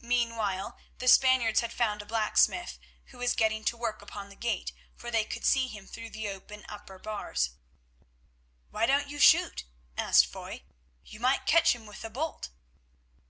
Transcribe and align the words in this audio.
Meanwhile 0.00 0.78
the 0.96 1.06
Spaniards 1.06 1.60
had 1.60 1.70
found 1.70 2.00
a 2.00 2.06
blacksmith, 2.06 2.78
who 3.08 3.18
was 3.18 3.34
getting 3.34 3.62
to 3.64 3.76
work 3.76 4.00
upon 4.00 4.30
the 4.30 4.36
gate, 4.36 4.72
for 4.96 5.10
they 5.10 5.22
could 5.26 5.44
see 5.44 5.68
him 5.68 5.86
through 5.86 6.08
the 6.08 6.30
open 6.30 6.64
upper 6.66 6.98
bars. 6.98 7.50
"Why 8.70 8.86
don't 8.86 9.10
you 9.10 9.18
shoot?" 9.18 9.64
asked 9.98 10.24
Foy. 10.28 10.62
"You 11.04 11.20
might 11.20 11.44
catch 11.44 11.74
him 11.74 11.84
with 11.84 12.06
a 12.06 12.08
bolt." 12.10 12.48